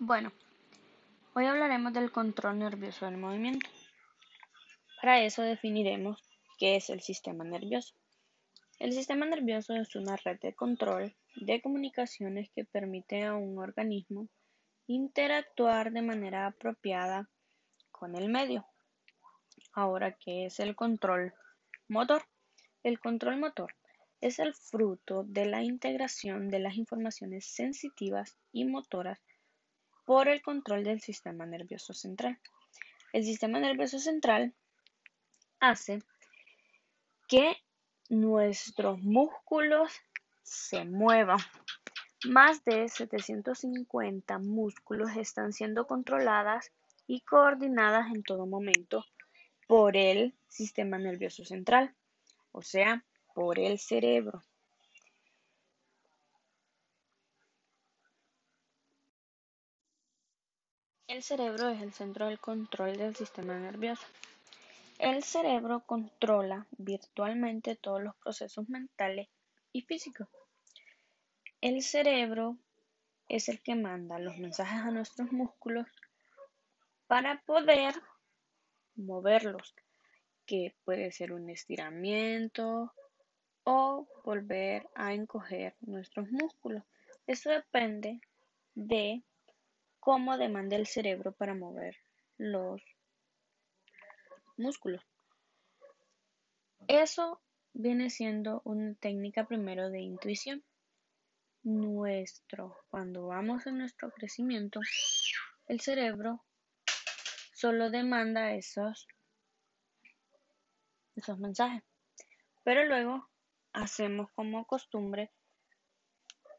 Bueno, 0.00 0.30
hoy 1.34 1.46
hablaremos 1.46 1.92
del 1.92 2.12
control 2.12 2.60
nervioso 2.60 3.06
del 3.06 3.16
movimiento. 3.16 3.68
Para 5.02 5.20
eso 5.24 5.42
definiremos 5.42 6.22
qué 6.56 6.76
es 6.76 6.88
el 6.88 7.00
sistema 7.00 7.42
nervioso. 7.42 7.96
El 8.78 8.92
sistema 8.92 9.26
nervioso 9.26 9.74
es 9.74 9.96
una 9.96 10.14
red 10.14 10.38
de 10.38 10.54
control 10.54 11.16
de 11.34 11.60
comunicaciones 11.60 12.48
que 12.54 12.64
permite 12.64 13.24
a 13.24 13.34
un 13.34 13.58
organismo 13.58 14.28
interactuar 14.86 15.90
de 15.90 16.02
manera 16.02 16.46
apropiada 16.46 17.28
con 17.90 18.14
el 18.14 18.28
medio. 18.28 18.64
Ahora, 19.72 20.12
¿qué 20.12 20.46
es 20.46 20.60
el 20.60 20.76
control 20.76 21.34
motor? 21.88 22.22
El 22.84 23.00
control 23.00 23.38
motor 23.40 23.74
es 24.20 24.38
el 24.38 24.54
fruto 24.54 25.24
de 25.24 25.46
la 25.46 25.64
integración 25.64 26.50
de 26.50 26.60
las 26.60 26.76
informaciones 26.76 27.46
sensitivas 27.46 28.38
y 28.52 28.64
motoras 28.64 29.18
por 30.08 30.26
el 30.26 30.40
control 30.40 30.84
del 30.84 31.02
sistema 31.02 31.44
nervioso 31.44 31.92
central. 31.92 32.40
El 33.12 33.24
sistema 33.24 33.60
nervioso 33.60 33.98
central 33.98 34.54
hace 35.60 35.98
que 37.28 37.58
nuestros 38.08 39.02
músculos 39.02 39.92
se 40.42 40.86
muevan. 40.86 41.40
Más 42.24 42.64
de 42.64 42.88
750 42.88 44.38
músculos 44.38 45.10
están 45.14 45.52
siendo 45.52 45.86
controladas 45.86 46.72
y 47.06 47.20
coordinadas 47.20 48.06
en 48.06 48.22
todo 48.22 48.46
momento 48.46 49.04
por 49.66 49.94
el 49.94 50.34
sistema 50.48 50.96
nervioso 50.96 51.44
central, 51.44 51.94
o 52.52 52.62
sea, 52.62 53.04
por 53.34 53.58
el 53.58 53.78
cerebro. 53.78 54.42
El 61.08 61.22
cerebro 61.22 61.70
es 61.70 61.80
el 61.80 61.94
centro 61.94 62.26
del 62.26 62.38
control 62.38 62.98
del 62.98 63.16
sistema 63.16 63.58
nervioso. 63.58 64.06
El 64.98 65.22
cerebro 65.22 65.80
controla 65.86 66.66
virtualmente 66.76 67.76
todos 67.76 68.02
los 68.02 68.14
procesos 68.16 68.68
mentales 68.68 69.26
y 69.72 69.80
físicos. 69.80 70.28
El 71.62 71.80
cerebro 71.80 72.58
es 73.26 73.48
el 73.48 73.62
que 73.62 73.74
manda 73.74 74.18
los 74.18 74.36
mensajes 74.36 74.82
a 74.82 74.90
nuestros 74.90 75.32
músculos 75.32 75.86
para 77.06 77.40
poder 77.46 77.94
moverlos, 78.94 79.74
que 80.44 80.76
puede 80.84 81.10
ser 81.10 81.32
un 81.32 81.48
estiramiento 81.48 82.92
o 83.64 84.06
volver 84.24 84.86
a 84.94 85.14
encoger 85.14 85.74
nuestros 85.80 86.30
músculos. 86.30 86.84
Eso 87.26 87.48
depende 87.48 88.20
de 88.74 89.22
cómo 90.00 90.38
demanda 90.38 90.76
el 90.76 90.86
cerebro 90.86 91.32
para 91.32 91.54
mover 91.54 91.96
los 92.36 92.82
músculos. 94.56 95.02
Eso 96.86 97.40
viene 97.74 98.10
siendo 98.10 98.62
una 98.64 98.94
técnica 98.94 99.46
primero 99.46 99.90
de 99.90 100.00
intuición. 100.00 100.64
Nuestro, 101.62 102.76
cuando 102.88 103.26
vamos 103.26 103.66
en 103.66 103.78
nuestro 103.78 104.10
crecimiento, 104.10 104.80
el 105.66 105.80
cerebro 105.80 106.42
solo 107.52 107.90
demanda 107.90 108.54
esos, 108.54 109.06
esos 111.16 111.38
mensajes. 111.38 111.82
Pero 112.64 112.84
luego 112.84 113.28
hacemos 113.72 114.30
como 114.32 114.66
costumbre 114.66 115.30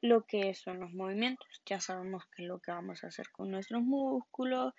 lo 0.02 0.26
que 0.26 0.54
son 0.54 0.80
los 0.80 0.94
movimientos. 0.94 1.62
Ya 1.66 1.80
sabemos 1.80 2.24
qué 2.36 2.44
es 2.44 2.48
lo 2.48 2.60
que 2.60 2.72
vamos 2.72 3.04
a 3.04 3.08
hacer 3.08 3.30
con 3.32 3.52
nuestros 3.52 3.82
músculos, 3.82 4.74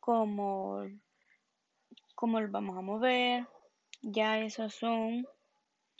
cómo, 0.00 0.84
cómo 2.14 2.40
los 2.40 2.50
vamos 2.50 2.76
a 2.76 2.82
mover. 2.82 3.46
Ya 4.02 4.38
esos 4.38 4.74
son 4.74 5.26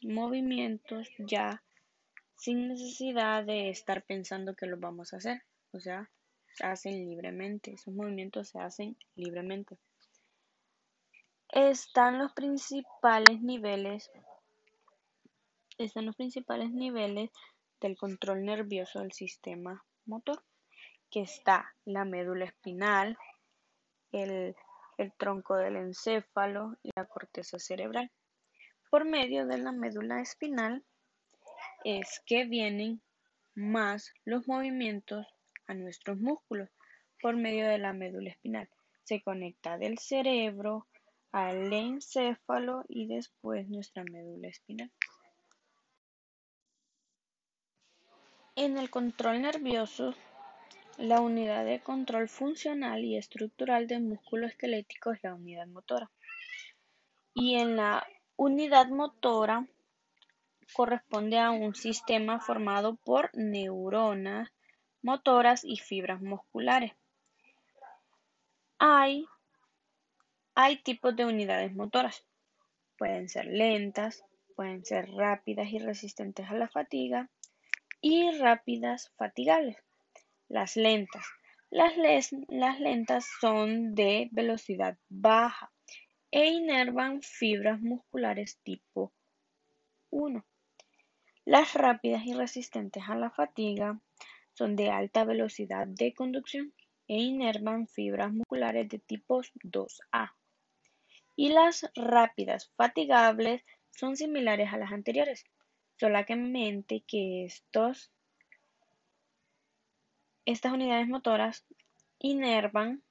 movimientos 0.03 1.09
ya 1.19 1.62
sin 2.37 2.69
necesidad 2.69 3.44
de 3.44 3.70
estar 3.70 4.04
pensando 4.04 4.54
que 4.54 4.66
los 4.66 4.78
vamos 4.78 5.12
a 5.12 5.16
hacer. 5.16 5.43
O 5.72 5.81
sea, 5.81 6.10
se 6.54 6.66
hacen 6.66 7.09
libremente. 7.09 7.72
Esos 7.72 7.94
movimientos 7.94 8.50
se 8.50 8.59
hacen 8.59 8.97
libremente. 9.15 9.78
Están 11.49 12.19
los 12.19 12.32
principales 12.32 13.41
niveles. 13.43 14.10
Están 15.78 16.06
los 16.06 16.16
principales 16.16 16.70
niveles 16.70 17.31
del 17.81 17.97
control 17.97 18.44
nervioso 18.44 19.00
del 19.00 19.12
sistema 19.12 19.84
motor, 20.04 20.42
que 21.10 21.20
está 21.20 21.75
la 21.84 22.04
médula 22.04 22.47
espinal, 22.47 23.19
el, 24.12 24.56
el 24.98 25.12
tronco 25.14 25.56
del 25.56 25.76
encéfalo 25.76 26.76
y 26.82 26.91
la 26.97 27.06
corteza 27.06 27.59
cerebral. 27.59 28.10
Por 28.91 29.04
medio 29.04 29.47
de 29.47 29.59
la 29.59 29.72
médula 29.72 30.20
espinal 30.20 30.84
es 31.84 32.22
que 32.26 32.44
vienen 32.44 33.03
más 33.54 34.12
los 34.25 34.47
movimientos 34.47 35.26
a 35.66 35.75
nuestros 35.75 36.19
músculos 36.19 36.69
por 37.20 37.37
medio 37.37 37.69
de 37.69 37.78
la 37.78 37.93
médula 37.93 38.31
espinal. 38.31 38.69
Se 39.04 39.22
conecta 39.22 39.78
del 39.78 39.98
cerebro 39.98 40.87
al 41.32 41.72
encéfalo 41.72 42.84
y 42.88 43.06
después 43.06 43.69
nuestra 43.69 44.04
médula 44.04 44.48
espinal. 44.48 44.91
En 48.59 48.78
el 48.78 48.89
control 48.89 49.43
nervioso, 49.43 50.15
la 50.97 51.21
unidad 51.21 51.67
de 51.67 51.83
control 51.83 52.27
funcional 52.27 53.05
y 53.05 53.19
estructural 53.19 53.87
del 53.87 54.00
músculo 54.00 54.47
esquelético 54.47 55.12
es 55.12 55.22
la 55.22 55.34
unidad 55.34 55.67
motora. 55.67 56.11
Y 57.34 57.56
en 57.56 57.77
la 57.77 58.06
unidad 58.34 58.89
motora 58.89 59.67
corresponde 60.72 61.39
a 61.39 61.50
un 61.50 61.75
sistema 61.75 62.41
formado 62.41 62.97
por 62.97 63.28
neuronas 63.34 64.50
motoras 65.03 65.62
y 65.62 65.77
fibras 65.77 66.23
musculares. 66.23 66.93
Hay, 68.78 69.27
hay 70.55 70.78
tipos 70.78 71.15
de 71.15 71.27
unidades 71.27 71.75
motoras. 71.75 72.25
Pueden 72.97 73.28
ser 73.28 73.49
lentas, 73.49 74.25
pueden 74.55 74.83
ser 74.83 75.11
rápidas 75.11 75.69
y 75.71 75.78
resistentes 75.78 76.49
a 76.49 76.55
la 76.55 76.69
fatiga, 76.69 77.28
y 78.00 78.30
rápidas 78.38 79.12
fatigables. 79.16 79.76
Las 80.48 80.76
lentas. 80.76 81.26
Las, 81.70 81.96
lentas 82.80 83.26
son 83.40 83.94
de 83.94 84.28
velocidad 84.30 84.96
baja 85.08 85.72
e 86.30 86.46
inervan 86.46 87.22
fibras 87.22 87.80
musculares 87.80 88.58
tipo 88.62 89.12
1. 90.10 90.46
Las 91.44 91.74
rápidas 91.74 92.24
y 92.24 92.34
resistentes 92.34 93.02
a 93.08 93.16
la 93.16 93.30
fatiga 93.30 94.00
son 94.52 94.76
de 94.76 94.90
alta 94.90 95.24
velocidad 95.24 95.86
de 95.86 96.14
conducción 96.14 96.72
e 97.08 97.18
inervan 97.18 97.88
fibras 97.88 98.32
musculares 98.32 98.88
de 98.88 98.98
tipo 99.00 99.42
2A. 99.64 100.32
Y 101.34 101.50
las 101.50 101.90
rápidas 101.94 102.72
fatigables 102.76 103.62
son 103.90 104.16
similares 104.16 104.72
a 104.72 104.78
las 104.78 104.92
anteriores, 104.92 105.44
solamente 105.98 107.02
que 107.06 107.44
estos, 107.44 108.10
estas 110.44 110.72
unidades 110.72 111.08
motoras 111.08 111.64
inervan 112.18 113.02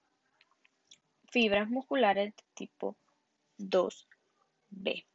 fibras 1.29 1.69
musculares 1.69 2.35
de 2.35 2.43
tipo 2.53 2.97
2B. 3.57 5.05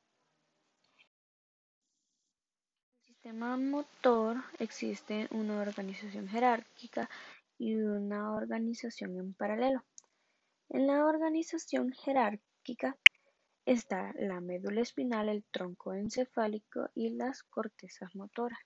En 2.97 3.07
el 3.07 3.15
sistema 3.15 3.57
motor 3.57 4.37
existe 4.59 5.29
una 5.31 5.61
organización 5.61 6.29
jerárquica 6.29 7.09
y 7.59 7.75
una 7.75 8.35
organización 8.35 9.17
en 9.19 9.35
paralelo. 9.35 9.85
En 10.71 10.87
la 10.87 11.05
organización 11.05 11.93
jerárquica 11.93 12.97
Está 13.67 14.13
la 14.19 14.41
médula 14.41 14.81
espinal, 14.81 15.29
el 15.29 15.45
tronco 15.45 15.93
encefálico 15.93 16.89
y 16.95 17.11
las 17.11 17.43
cortezas 17.43 18.15
motoras. 18.15 18.59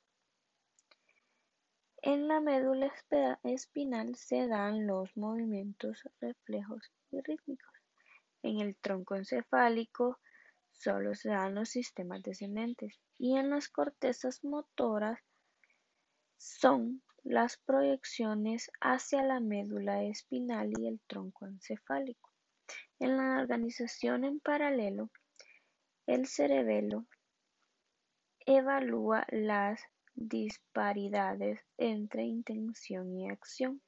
En 2.00 2.28
la 2.28 2.40
médula 2.40 2.92
espinal 3.42 4.14
se 4.14 4.46
dan 4.46 4.86
los 4.86 5.16
movimientos 5.16 6.08
reflejos 6.20 6.92
y 7.10 7.20
rítmicos. 7.22 7.72
En 8.42 8.60
el 8.60 8.76
tronco 8.76 9.16
encefálico 9.16 10.20
solo 10.70 11.14
se 11.14 11.30
dan 11.30 11.54
los 11.54 11.70
sistemas 11.70 12.22
descendentes 12.22 13.00
y 13.18 13.36
en 13.36 13.50
las 13.50 13.68
cortezas 13.68 14.44
motoras 14.44 15.18
son 16.36 17.02
las 17.22 17.56
proyecciones 17.56 18.70
hacia 18.82 19.22
la 19.22 19.40
médula 19.40 20.04
espinal 20.04 20.78
y 20.78 20.86
el 20.86 21.00
tronco 21.06 21.46
encefálico. 21.46 22.33
En 22.98 23.16
la 23.16 23.40
organización 23.40 24.24
en 24.24 24.40
paralelo, 24.40 25.10
el 26.06 26.26
cerebelo 26.26 27.06
evalúa 28.46 29.26
las 29.30 29.80
disparidades 30.14 31.60
entre 31.76 32.22
intención 32.22 33.16
y 33.16 33.30
acción. 33.30 33.82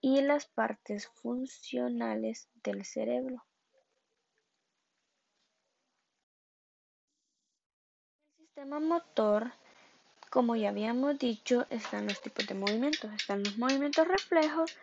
y 0.00 0.20
las 0.20 0.46
partes 0.46 1.08
funcionales 1.08 2.48
del 2.62 2.84
cerebro. 2.84 3.44
El 8.38 8.46
sistema 8.46 8.78
motor, 8.78 9.52
como 10.30 10.54
ya 10.54 10.68
habíamos 10.68 11.18
dicho, 11.18 11.66
están 11.70 12.06
los 12.06 12.20
tipos 12.20 12.46
de 12.46 12.54
movimientos. 12.54 13.12
Están 13.14 13.42
los 13.42 13.58
movimientos 13.58 14.06
reflejos, 14.06 14.76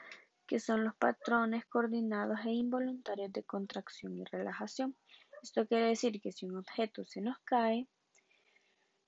que 0.53 0.59
son 0.59 0.83
los 0.83 0.93
patrones 0.97 1.65
coordinados 1.65 2.37
e 2.45 2.51
involuntarios 2.51 3.33
de 3.33 3.41
contracción 3.41 4.19
y 4.19 4.23
relajación. 4.23 4.95
Esto 5.41 5.65
quiere 5.65 5.87
decir 5.87 6.21
que 6.21 6.31
si 6.31 6.45
un 6.45 6.57
objeto 6.57 7.03
se 7.05 7.21
nos 7.21 7.39
cae, 7.39 7.87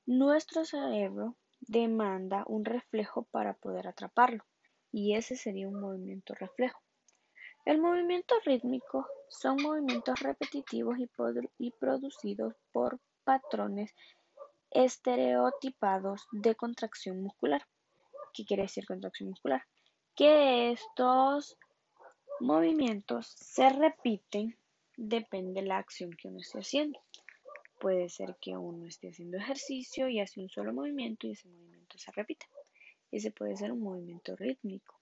nuestro 0.07 0.65
cerebro 0.65 1.35
demanda 1.59 2.45
un 2.47 2.65
reflejo 2.65 3.27
para 3.29 3.53
poder 3.53 3.87
atraparlo 3.87 4.43
y 4.91 5.13
ese 5.13 5.35
sería 5.35 5.67
un 5.67 5.79
movimiento 5.79 6.33
reflejo. 6.33 6.81
El 7.63 7.79
movimiento 7.79 8.33
rítmico 8.43 9.07
son 9.29 9.61
movimientos 9.61 10.19
repetitivos 10.21 10.97
y, 11.59 11.71
producidos 11.79 12.55
por 12.71 12.99
patrones 13.23 13.93
estereotipados 14.71 16.25
de 16.31 16.55
contracción 16.55 17.21
muscular. 17.21 17.61
¿Qué 18.33 18.45
quiere 18.45 18.63
decir 18.63 18.87
contracción 18.87 19.29
muscular? 19.29 19.61
Que 20.15 20.71
estos 20.71 21.57
movimientos 22.39 23.27
se 23.27 23.67
repiten 23.69 24.57
depende 24.95 25.61
de 25.61 25.67
la 25.67 25.77
acción 25.77 26.11
que 26.11 26.29
uno 26.29 26.39
esté 26.39 26.59
haciendo. 26.59 27.01
Puede 27.79 28.07
ser 28.07 28.37
que 28.39 28.55
uno 28.55 28.85
esté 28.85 29.09
haciendo 29.09 29.37
ejercicio 29.37 30.07
y 30.07 30.21
hace 30.21 30.39
un 30.39 30.49
solo 30.49 30.73
movimiento 30.73 31.27
y 31.27 31.31
ese 31.31 31.49
movimiento 31.49 31.97
se 31.97 32.13
repita. 32.13 32.45
Ese 33.11 33.31
puede 33.31 33.57
ser 33.57 33.73
un 33.73 33.81
movimiento 33.81 34.37
rítmico. 34.37 34.99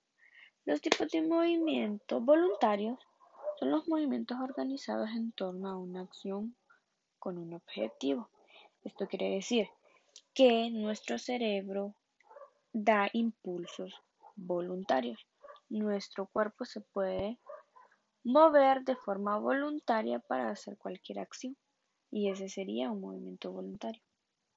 Los 0.66 0.82
tipos 0.82 1.08
de 1.12 1.22
movimiento 1.22 2.20
voluntarios 2.20 2.98
son 3.60 3.70
los 3.70 3.88
movimientos 3.88 4.40
organizados 4.42 5.10
en 5.12 5.32
torno 5.32 5.70
a 5.70 5.78
una 5.78 6.02
acción 6.02 6.56
con 7.20 7.38
un 7.38 7.54
objetivo. 7.54 8.30
Esto 8.84 9.08
quiere 9.08 9.30
decir 9.30 9.70
que 10.34 10.72
nuestro 10.72 11.20
cerebro 11.20 11.94
da 12.72 13.10
impulsos 13.14 14.02
voluntarios. 14.36 15.28
Nuestro 15.70 16.28
cuerpo 16.28 16.66
se 16.66 16.82
puede 16.82 17.40
mover 18.24 18.84
de 18.84 18.96
forma 18.96 19.38
voluntaria 19.38 20.20
para 20.20 20.50
hacer 20.50 20.78
cualquier 20.78 21.20
acción 21.20 21.58
y 22.12 22.30
ese 22.30 22.50
sería 22.50 22.92
un 22.92 23.02
movimiento 23.02 23.52
voluntario. 23.52 24.02